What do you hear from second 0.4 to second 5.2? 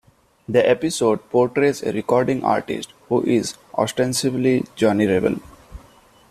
The episode portrays a recording artist who is ostensibly Johnny